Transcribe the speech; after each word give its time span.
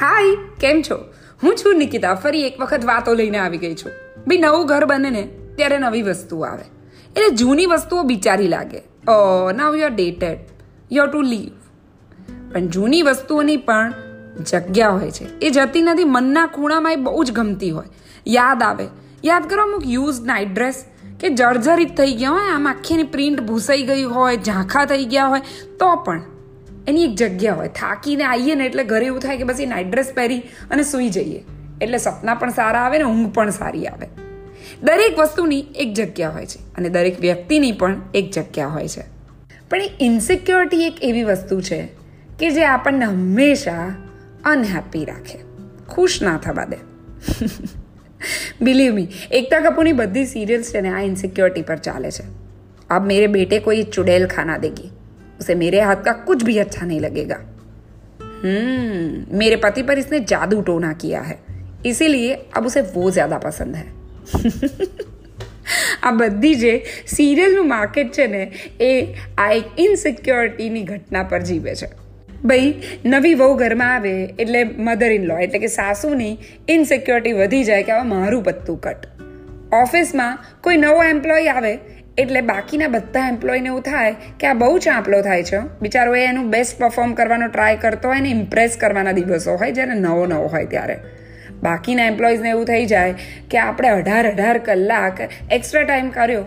હાય, 0.00 0.36
કેમ 0.60 0.82
છો? 0.82 0.96
હું 1.42 1.56
છું 1.56 1.76
નિકિતા, 1.76 2.14
ફરી 2.14 2.40
એક 2.40 2.60
વખત 2.60 2.84
વાતો 2.84 3.14
લઈને 3.14 3.38
આવી 3.38 3.58
ગઈ 3.58 3.74
છું. 3.74 3.92
ભાઈ, 4.26 4.38
નવું 4.38 4.66
ઘર 4.66 4.84
બને 4.84 5.10
ને, 5.10 5.22
ત્યારે 5.56 5.78
નવી 5.78 6.02
વસ્તુઓ 6.02 6.44
આવે. 6.44 6.64
એટલે 7.16 7.36
જૂની 7.36 7.66
વસ્તુઓ 7.66 8.02
બિચારી 8.02 8.48
લાગે. 8.48 9.10
ઓ 9.12 9.52
now 9.52 9.76
you 9.76 9.88
dated 9.88 10.38
you 10.92 11.06
to 11.06 11.20
leave 11.20 11.50
પણ 12.52 12.66
જૂની 12.66 13.02
વસ્તુઓની 13.02 13.56
પણ 13.56 13.92
જગ્યા 14.42 14.88
હોય 14.88 15.10
છે. 15.10 15.38
એ 15.38 15.50
જતી 15.50 15.82
નથી, 15.82 16.04
મનના 16.04 16.46
ખૂણામાં 16.46 16.92
એ 16.92 16.96
બહુ 16.96 17.24
જ 17.24 17.32
ગમતી 17.32 17.70
હોય. 17.70 17.86
યાદ 18.26 18.62
આવે. 18.62 18.86
યાદ 19.24 19.50
કરો 19.50 19.62
અમુક 19.62 19.82
યુઝ 19.86 20.20
નાઇટ 20.20 20.54
ડ્રેસ 20.54 20.84
કે 21.20 21.28
જર્જરિત 21.28 21.96
થઈ 21.96 22.12
ગયા 22.12 22.30
હોય, 22.30 22.48
આમ 22.48 22.68
આખીની 22.68 23.02
પ્રિન્ટ 23.02 23.40
ભૂસાઈ 23.40 23.82
ગઈ 23.82 24.02
હોય, 24.02 24.36
ઝાંખા 24.36 24.84
થઈ 24.84 25.04
ગયા 25.04 25.26
હોય, 25.26 25.40
તો 25.80 25.96
પણ 25.96 26.22
એની 26.88 27.04
એક 27.04 27.14
જગ્યા 27.14 27.54
હોય. 27.54 27.68
થાકીને 27.68 28.24
આવીએ 28.24 28.54
ને 28.54 28.66
એટલે 28.66 28.84
ઘરે 28.84 29.06
એવું 29.06 29.20
થાય 29.20 29.36
કે 29.36 29.44
બસ 29.44 29.60
એ 29.60 29.66
નાઇટ 29.66 29.90
ડ્રેસ 29.90 30.12
પહેરી 30.14 30.38
અને 30.70 30.82
સૂઈ 30.82 31.08
જઈએ. 31.08 31.44
એટલે 31.82 31.98
સપના 31.98 32.34
પણ 32.34 32.50
સારા 32.50 32.80
આવે 32.80 32.98
ને 32.98 33.04
ઊંઘ 33.04 33.34
પણ 33.34 33.50
સારી 33.50 33.86
આવે. 33.86 34.06
દરેક 34.82 35.18
વસ્તુની 35.18 35.66
એક 35.74 35.94
જગ્યા 35.94 36.30
હોય 36.30 36.46
છે 36.46 36.58
અને 36.74 36.88
દરેક 36.88 37.20
વ્યક્તિની 37.20 37.72
પણ 37.72 38.00
એક 38.14 38.30
જગ્યા 38.30 38.66
હોય 38.66 38.88
છે. 38.88 39.04
પણ 39.70 39.82
એ 39.82 39.90
ઇન્સિક્યોરિટી 40.00 40.86
એક 40.86 40.94
એવી 41.02 41.22
વસ્તુ 41.22 41.60
છે 41.60 41.88
કે 42.38 42.50
જે 42.50 42.64
આપણને 42.64 43.04
હંમેશા 43.04 43.94
અનહેપી 44.44 45.04
રાખે. 45.04 45.38
ખુશ 45.88 46.22
ના 46.22 46.36
થવા 46.38 46.64
દે. 46.64 46.76
બિલીવ 48.60 48.94
મી 48.94 49.08
એકતા 49.30 49.60
કપૂરની 49.60 49.92
બધી 49.92 50.26
સિરિયલ્સ 50.26 50.70
છે 50.70 50.80
ને 50.80 50.88
આ 50.88 51.00
ઇન્સિક્યોરિટી 51.00 51.62
પર 51.62 51.76
ચાલે 51.76 52.10
છે. 52.10 52.24
આપ 52.90 53.06
મેરે 53.06 53.26
બેટે 53.26 53.58
કોઈ 53.58 53.82
ચુડેલ 53.82 54.26
ખાના 54.26 54.56
દેગી 54.56 54.90
उसे 55.39 55.55
मेरे 55.55 55.81
हाथ 55.81 56.03
का 56.05 56.13
कुछ 56.23 56.43
भी 56.43 56.57
अच्छा 56.57 56.85
नहीं 56.85 56.99
लगेगा 56.99 57.39
हम्म 58.43 59.37
मेरे 59.37 59.55
पति 59.59 59.83
पर 59.83 59.97
इसने 59.97 60.19
जादू 60.27 60.61
टोना 60.63 60.93
किया 60.97 61.21
है 61.21 61.39
इसीलिए 61.85 62.33
अब 62.57 62.65
उसे 62.65 62.81
वो 62.93 63.09
ज़्यादा 63.11 63.37
पसंद 63.39 63.75
है 63.75 63.87
આ 66.03 66.11
બધી 66.13 66.53
જે 66.55 66.73
સિરિયલનું 67.07 67.67
માર્કેટ 67.67 68.09
છે 68.11 68.27
ને 68.27 68.43
એ 68.81 68.91
આ 69.37 69.49
એક 69.51 69.67
ઇનસિક્યોરિટીની 69.79 70.83
ઘટના 70.83 71.23
પર 71.23 71.41
જીવે 71.41 71.75
છે 71.75 71.89
ભાઈ 72.45 72.69
નવી 73.05 73.33
વહુ 73.35 73.49
ઘરમાં 73.55 73.93
આવે 73.93 74.13
એટલે 74.37 74.61
મધર 74.63 75.11
ઇન 75.11 75.25
લો 75.25 75.39
એટલે 75.39 75.59
કે 75.59 75.71
સાસુની 75.71 76.31
ઇનસિક્યોરિટી 76.69 77.33
વધી 77.33 77.63
જાય 77.63 77.83
કે 77.83 77.93
હવે 77.93 78.09
મારું 78.09 78.43
પત્તું 78.43 78.79
કટ 78.81 79.11
ઓફિસમાં 79.73 80.41
કોઈ 80.61 80.77
નવો 80.77 81.03
એમ્પ્લોય 81.05 81.53
આવે 81.53 81.73
એટલે 82.18 82.40
બાકીના 82.40 82.88
બધા 82.88 83.28
એમ્પ્લોયને 83.28 83.66
એવું 83.66 83.82
થાય 83.82 84.14
કે 84.40 84.46
આ 84.46 84.54
બહુ 84.54 84.78
ચાંપલો 84.78 85.22
થાય 85.22 85.42
છે. 85.42 85.58
બિચારો 85.82 86.14
એ 86.14 86.24
એનું 86.24 86.50
બેસ્ટ 86.50 86.78
પરફોર્મ 86.78 87.14
કરવાનો 87.14 87.46
ટ્રાય 87.46 87.76
કરતો 87.76 88.08
હોય 88.08 88.20
ને 88.20 88.30
ઇમ્પ્રેસ 88.30 88.76
કરવાના 88.80 89.12
દિવસો 89.12 89.56
હોય 89.56 89.72
જ્યારે 89.72 89.94
નવો 89.94 90.26
નવો 90.26 90.46
હોય 90.46 90.66
ત્યારે. 90.66 90.98
બાકીના 91.62 92.04
એમ્પ્લોઈઝને 92.04 92.48
એવું 92.48 92.64
થઈ 92.64 92.86
જાય 92.86 93.14
કે 93.50 93.58
આપણે 93.58 93.88
અઢાર 93.88 94.32
અઢાર 94.32 94.58
કલાક 94.58 95.18
એક્સ્ટ્રા 95.50 95.82
ટાઈમ 95.82 96.08
કર્યો. 96.08 96.44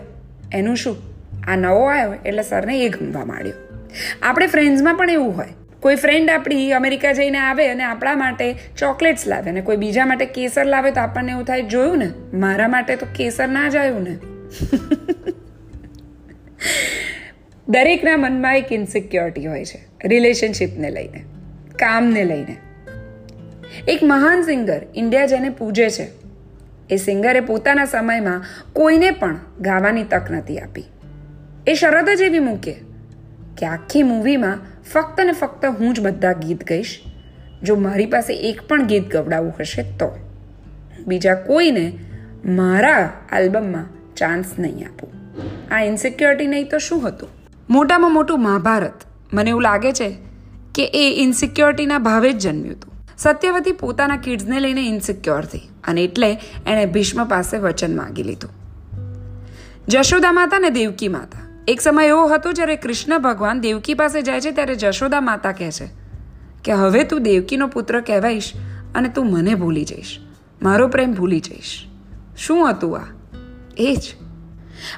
એનું 0.52 0.76
શું? 0.76 0.96
આ 1.48 1.56
નવો 1.56 1.84
આવ્યો 1.84 2.14
એટલે 2.26 2.42
સરને 2.42 2.80
એ 2.80 2.88
ગમવા 2.88 3.24
માંડ્યો. 3.24 3.52
આપણે 4.22 4.46
ફ્રેન્ડ્સમાં 4.46 4.94
પણ 4.94 5.10
એવું 5.10 5.36
હોય. 5.36 5.46
કોઈ 5.80 5.94
ફ્રેન્ડ 5.94 6.30
આપણી 6.30 6.72
અમેરિકા 6.72 7.12
જઈને 7.12 7.38
આવે 7.38 7.68
અને 7.68 7.84
આપણા 7.84 8.16
માટે 8.16 8.54
ચોકલેટ્સ 8.78 9.26
લાવે 9.26 9.50
અને 9.50 9.60
કોઈ 9.60 9.76
બીજા 9.76 10.06
માટે 10.06 10.26
કેસર 10.26 10.64
લાવે 10.64 10.90
તો 10.90 11.00
આપણને 11.00 11.32
એવું 11.32 11.44
થાય, 11.44 11.62
જોયું 11.62 11.98
ને? 11.98 12.10
મારા 12.34 12.68
માટે 12.68 12.96
તો 12.96 13.06
કેસર 13.16 13.48
ના 13.48 13.68
જ 13.68 13.76
આવ્યું 13.76 14.02
ને? 14.02 14.18
દરેકના 17.72 18.16
મનમાં 18.16 18.56
એક 18.56 18.72
ઇન્સિક્યોરિટી 18.72 19.46
હોય 19.46 19.64
છે 19.64 20.08
રિલેશનશિપને 20.08 20.90
લઈને, 20.90 21.20
કામને 21.78 22.24
લઈને. 22.24 22.56
એક 23.88 24.02
મહાન 24.02 24.42
સિંગર 24.42 24.80
ઇન્ડિયા 24.94 25.26
જેને 25.26 25.50
પૂજે 25.50 25.88
છે, 25.90 26.06
એ 26.90 26.96
સિંગરે 26.96 27.40
પોતાના 27.40 27.84
સમયમાં 27.84 28.44
કોઈને 28.72 29.10
પણ 29.10 29.40
ગાવાની 29.60 30.02
તક 30.02 30.30
નથી 30.30 30.58
આપી. 30.58 30.84
એ 31.66 31.74
શરત 31.74 32.08
જ 32.18 32.20
એવી 32.20 32.38
મૂકે 32.38 32.72
કે 33.58 33.66
આખી 33.66 34.02
મૂવીમાં 34.02 34.58
ફક્ત 34.92 35.20
ને 35.20 35.32
ફક્ત 35.32 35.64
હું 35.64 35.94
જ 35.94 36.00
બધા 36.00 36.32
ગીત 36.32 36.64
ગઈશ, 36.64 37.00
જો 37.62 37.76
મારી 37.76 38.06
પાસે 38.06 38.40
એક 38.50 38.62
પણ 38.68 38.86
ગીત 38.86 39.12
ગવડાવવું 39.12 39.54
હશે 39.60 39.82
તો. 39.82 40.18
બીજા 41.06 41.34
કોઈને 41.34 41.92
મારા 42.44 43.12
આલ્બમમાં 43.32 44.14
ચાન્સ 44.14 44.58
નહીં 44.58 44.88
આપું. 44.88 45.10
આ 45.74 45.82
ઇન્સિક્યોરિટી 45.82 46.46
નહીં 46.46 46.68
તો 46.68 46.78
શું 46.78 47.08
હતું? 47.08 47.41
મોટામાં 47.70 48.14
મોટું 48.14 48.42
મહાભારત. 48.42 49.00
મને 49.34 49.50
એવું 49.50 49.62
લાગે 49.62 49.92
છે 49.92 50.16
કે 50.74 50.84
એ 50.84 51.22
ઇન્સિક્યોરિટીના 51.22 51.98
ભાવે 51.98 52.32
જ 52.32 52.38
જન્મ્યું 52.38 52.74
હતું. 52.74 52.92
સત્યવતી 53.18 53.72
પોતાના 53.72 54.16
કિડ્સને 54.16 54.60
લઈને 54.60 54.88
ઇન્સિક્યોર 54.88 55.44
થઈ 55.44 55.60
અને 55.84 56.04
એટલે 56.04 56.38
એણે 56.66 56.86
ભીષ્મ 56.86 57.24
પાસે 57.24 57.58
વચન 57.58 57.96
માગી 57.96 58.22
લીધું. 58.22 58.50
જશોદા 59.88 60.32
માતા 60.32 60.58
ને 60.58 60.70
દેવકી 60.70 61.08
માતા. 61.08 61.38
એક 61.68 61.80
સમય 61.80 62.06
એવો 62.06 62.26
હતો 62.26 62.52
જ્યારે 62.52 62.76
કૃષ્ણ 62.76 63.18
ભગવાન 63.18 63.60
દેવકી 63.60 63.94
પાસે 63.94 64.22
જાય 64.22 64.40
છે 64.40 64.50
ત્યારે 64.50 64.74
જશોદા 64.74 65.20
માતા 65.20 65.52
કહે 65.52 65.70
છે 65.70 65.88
કે 66.64 66.72
હવે 66.72 67.04
તું 67.04 67.22
દેવકીનો 67.22 67.66
પુત્ર 67.66 68.00
કહેવાઈશ 68.00 68.52
અને 68.94 69.08
તું 69.08 69.32
મને 69.32 69.54
ભૂલી 69.54 69.84
જઈશ. 69.84 70.18
મારો 70.62 70.88
પ્રેમ 70.88 71.12
ભૂલી 71.12 71.40
જઈશ. 71.40 71.84
શું 72.36 72.70
હતું 72.70 72.96
આ? 72.96 73.00
એ 73.78 73.96
જ. 73.96 74.21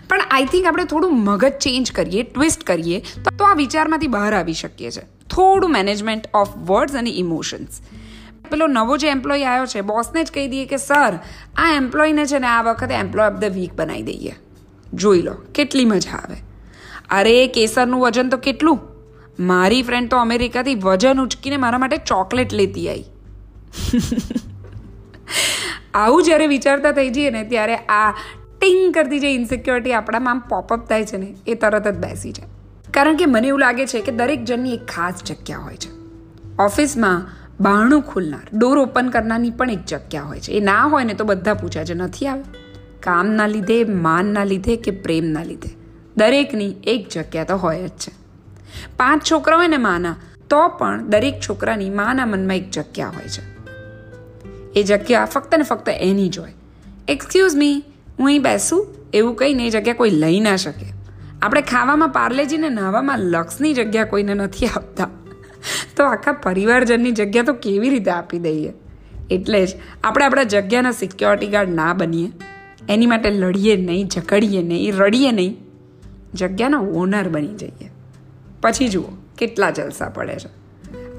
પણ 0.08 0.20
આઈ 0.30 0.44
થિંક 0.44 0.66
આપણે 0.66 0.84
થોડું 0.84 1.24
મગજ 1.24 1.58
ચેન્જ 1.58 1.92
કરીએ 1.92 2.22
ટ્વિસ્ટ 2.22 2.64
કરીએ, 2.64 3.02
તો 3.38 3.44
આ 3.44 3.54
વિચારમાંથી 3.54 4.06
બહાર 4.06 4.34
આવી 4.34 4.54
શકીએ 4.54 4.90
છીએ 4.90 5.06
થોડું 5.28 5.72
મેનેજમેન્ટ 5.72 6.26
ઓફ 6.34 6.70
વર્ડ્સ 6.70 6.94
અને 6.94 7.10
ઇમોશન્સ 7.10 7.82
પેલો 8.50 8.66
નવો 8.66 8.96
જે 8.96 9.08
એમ્પ્લોય 9.08 9.44
આવ્યો 9.44 9.66
છે 9.66 9.80
બોસને 9.80 10.24
જ 10.24 10.30
કહી 10.30 10.48
દઈએ 10.48 10.66
કે 10.66 10.76
સર 10.76 11.18
આ 11.56 11.76
એમ્પ્લોયને 11.76 12.26
છે 12.26 12.38
ને 12.38 12.46
આ 12.46 12.62
વખતે 12.62 12.94
એમ્પ્લોય 12.94 13.28
ઓફ 13.28 13.40
ધ 13.40 13.54
વીક 13.54 13.76
બનાવી 13.76 14.02
દઈએ. 14.02 14.34
જોઈ 14.94 15.22
લો, 15.22 15.36
કેટલી 15.54 15.84
મજા 15.84 16.18
આવે. 16.18 16.36
અરે, 17.10 17.48
કેસરનું 17.48 18.00
વજન 18.00 18.28
તો 18.28 18.36
કેટલું? 18.36 18.78
મારી 19.38 19.82
ફ્રેન્ડ 19.82 20.10
તો 20.10 20.16
અમેરિકાથી 20.16 20.74
વજન 20.74 21.20
ઉચકીને 21.20 21.56
મારા 21.56 21.78
માટે 21.78 21.96
ચોકલેટ 21.96 22.52
લેતી 22.52 22.88
આવી 22.88 23.04
આવું 25.94 26.22
જ્યારે 26.22 26.46
વિચારતા 26.46 26.92
થઈ 26.92 27.10
જઈએ 27.10 27.30
ને, 27.30 27.44
ત્યારે 27.44 27.80
આ 27.88 28.14
ટિંગ 28.64 28.94
કરતી 28.94 29.20
જે 29.20 29.34
ઇન્સિક્યોરિટી 29.34 29.92
આપણામાં 29.92 30.30
આમ 30.30 30.38
પોપઅપ 30.38 30.88
થાય 30.88 31.04
છે 31.04 31.16
ને, 31.16 31.34
એ 31.46 31.54
તરત 31.54 31.88
જ 31.88 31.98
બેસી 31.98 32.32
જાય. 32.32 32.46
કારણ 32.90 33.16
કે 33.16 33.26
મને 33.26 33.48
એવું 33.48 33.60
લાગે 33.60 33.86
છે 33.86 34.00
કે 34.00 34.12
દરેક 34.12 34.44
જણની 34.44 34.74
એક 34.74 34.86
ખાસ 34.86 35.24
જગ્યા 35.24 35.58
હોય 35.58 35.76
છે. 35.76 35.90
ઓફિસમાં 36.58 37.26
બહારણું 37.60 38.02
ખુલનાર 38.02 38.58
ડોર 38.58 38.78
ઓપન 38.78 39.08
કરનારની 39.08 39.50
પણ 39.50 39.70
એક 39.70 39.84
જગ્યા 39.84 40.22
હોય 40.22 40.40
છે. 40.40 40.52
એ 40.52 40.60
ના 40.60 40.84
હોય 40.84 41.04
ને 41.04 41.14
તો 41.14 41.24
બધા 41.24 41.54
પૂછ્યા 41.54 41.84
છે, 41.84 41.94
નથી 41.94 42.26
આવે? 42.26 42.44
કામના 43.00 43.46
લીધે 43.46 43.84
માનના 43.84 44.44
લીધે 44.44 44.76
કે 44.76 44.90
પ્રેમના 44.90 45.42
લીધે? 45.42 45.70
દરેકની 46.16 46.74
એક 46.84 47.08
જગ્યા 47.08 47.44
તો 47.44 47.56
હોય 47.56 47.86
જ 47.86 47.88
છે. 47.88 48.12
પાંચ 48.96 49.30
છોકરા 49.30 49.56
હોય 49.56 49.68
ને 49.68 49.76
માના, 49.76 50.16
તો 50.50 50.68
પણ 50.68 51.06
દરેક 51.06 51.34
છોકરાની 51.48 51.90
માના 51.90 52.26
મનમાં 52.26 52.56
એક 52.56 52.70
જગ્યા 52.70 53.08
હોય 53.08 53.28
છે. 53.28 53.54
એ 54.80 54.82
જગ્યા 54.82 55.24
ફક્ત 55.24 55.54
ને 55.54 55.62
ફક્ત 55.62 55.88
એની 55.88 56.28
જ 56.28 56.38
હોય. 56.38 56.54
એક્સક્યુઝ 57.08 57.56
મી 57.56 57.84
હું 58.18 58.26
અહીં 58.26 58.42
બેસું? 58.42 58.86
એવું 59.14 59.34
કંઈ 59.34 59.66
એ 59.66 59.70
જગ્યા 59.70 59.94
કોઈ 59.94 60.10
લઈ 60.10 60.40
ના 60.40 60.56
શકે. 60.56 60.86
આપણે 61.42 61.60
ખાવામાં 61.60 62.08
પાર્લેજીને 62.08 62.68
નાહવામાં 62.68 63.18
લક્ષની 63.18 63.74
જગ્યા 63.74 64.04
કોઈને 64.04 64.34
નથી 64.34 64.66
આપતા. 64.66 65.08
તો 65.96 66.04
આખા 66.04 66.32
પરિવારજનની 66.32 67.10
જગ્યા 67.10 67.42
તો 67.42 67.52
કેવી 67.52 67.88
રીતે 67.88 68.10
આપી 68.10 68.38
દઈએ? 68.38 68.72
એટલે 69.30 69.66
જ 69.66 69.68
આપણે 70.04 70.24
આપણા 70.24 70.42
જગ્યાના 70.42 70.92
સિક્યોરિટી 70.92 71.46
ગાર્ડ 71.46 71.74
ના 71.74 71.94
બનીએ. 71.94 72.32
એની 72.88 73.06
માટે 73.06 73.30
લડીએ 73.30 73.76
નહીં 73.76 74.08
ઝઘડીએ 74.08 74.62
નહીં, 74.62 74.92
રડીએ 74.96 75.30
નહીં. 75.30 75.56
જગ્યાના 76.34 76.78
ઓનર 76.78 77.28
બની 77.28 77.54
જઈએ. 77.54 77.90
પછી 78.62 78.88
જુઓ, 78.88 79.16
કેટલા 79.38 79.70
જલસા 79.70 80.08
પડે 80.08 80.36
છે. 80.36 80.64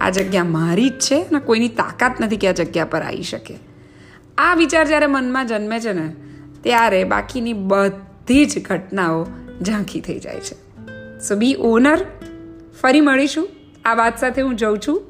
આ 0.02 0.10
જગ્યા 0.10 0.44
મારી 0.44 0.90
જ 0.90 0.94
છે 0.94 1.22
અને 1.22 1.40
કોઈની 1.40 1.70
તાકાત 1.70 2.22
નથી 2.22 2.38
કે 2.38 2.48
આ 2.48 2.52
જગ્યા 2.52 2.86
પર 2.86 3.02
આવી 3.02 3.24
શકે. 3.24 3.56
આ 4.38 4.56
વિચાર 4.56 4.88
જ્યારે 4.88 5.06
મનમાં 5.06 5.48
જન્મે 5.48 5.80
છે 5.80 5.94
ને 5.94 6.25
ત્યારે 6.66 7.04
બાકીની 7.04 7.54
બધી 7.54 8.46
જ 8.46 8.64
ઘટનાઓ 8.64 9.28
ઝાંખી 9.62 10.02
થઈ 10.02 10.20
જાય 10.20 10.40
છે. 10.40 10.56
સો 11.20 11.36
બી 11.36 11.56
ઓનર 11.60 11.98
ફરી 12.82 13.02
મળીશું. 13.02 13.50
આ 13.86 13.96
વાત 13.96 14.20
સાથે 14.20 14.42
હું 14.42 14.56
જઉં 14.56 14.80
છું. 14.88 15.04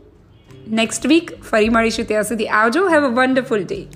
નેક્સ્ટ 0.68 1.07
વીક 1.07 1.42
ફરી 1.42 1.69
મળીશું. 1.69 2.06
ત્યાં 2.06 2.24
સુધી 2.24 2.48
આવજો. 2.48 2.90
Have 2.90 3.04
a 3.04 3.07
wonderful 3.07 3.63
day 3.63 3.88